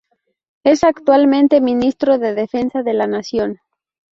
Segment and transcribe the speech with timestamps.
[0.63, 3.59] Es actualmente ministro de Defensa de la Nación.